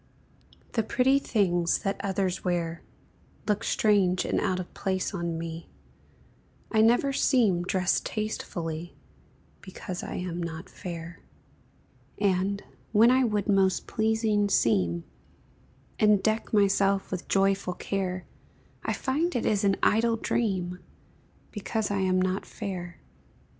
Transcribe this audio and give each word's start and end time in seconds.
The 0.71 0.81
pretty 0.81 1.19
things 1.19 1.77
that 1.83 2.03
others 2.03 2.43
wear 2.43 2.81
Look 3.47 3.63
strange 3.63 4.25
and 4.25 4.39
out 4.39 4.59
of 4.59 4.73
place 4.73 5.13
on 5.13 5.37
me, 5.37 5.69
I 6.71 6.81
never 6.81 7.13
seem 7.13 7.61
dressed 7.61 8.03
tastefully, 8.03 8.95
Because 9.61 10.01
I 10.01 10.15
am 10.15 10.41
not 10.41 10.71
fair; 10.71 11.19
And, 12.17 12.63
when 12.91 13.11
I 13.11 13.23
would 13.23 13.47
most 13.47 13.85
pleasing 13.85 14.49
seem, 14.49 15.03
And 15.99 16.23
deck 16.23 16.51
myself 16.51 17.11
with 17.11 17.27
joyful 17.27 17.75
care, 17.75 18.25
I 18.83 18.93
find 18.93 19.35
it 19.35 19.45
is 19.45 19.63
an 19.63 19.75
idle 19.83 20.15
dream, 20.17 20.79
Because 21.51 21.91
I 21.91 21.99
am 21.99 22.19
not 22.19 22.43
fair. 22.43 22.97